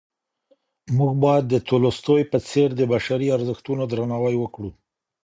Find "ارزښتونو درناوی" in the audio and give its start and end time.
3.37-4.35